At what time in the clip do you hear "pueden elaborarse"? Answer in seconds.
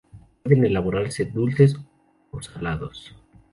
0.41-1.25